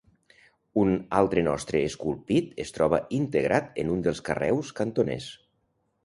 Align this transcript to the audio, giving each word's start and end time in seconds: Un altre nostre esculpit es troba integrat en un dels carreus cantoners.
Un 0.83 0.93
altre 1.17 1.41
nostre 1.47 1.81
esculpit 1.89 2.55
es 2.63 2.73
troba 2.77 2.99
integrat 3.17 3.69
en 3.83 3.91
un 3.97 4.01
dels 4.07 4.23
carreus 4.31 4.71
cantoners. 4.81 5.29